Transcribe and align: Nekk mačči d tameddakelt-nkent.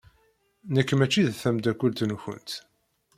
Nekk 0.73 0.89
mačči 0.95 1.21
d 1.27 1.29
tameddakelt-nkent. 1.41 2.49